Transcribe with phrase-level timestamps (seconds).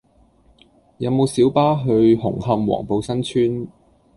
[0.97, 3.67] 有無小巴去紅磡黃埔新邨